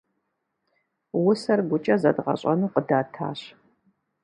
Усэр 1.29 1.59
гукӏэ 1.67 1.95
зэдгъэщӏэну 2.01 2.71
къыдатащ. 2.73 3.39